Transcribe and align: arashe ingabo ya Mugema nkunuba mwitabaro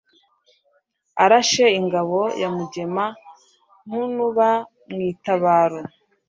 arashe 1.23 1.65
ingabo 1.79 2.19
ya 2.41 2.49
Mugema 2.55 3.05
nkunuba 3.85 4.49
mwitabaro 4.91 5.79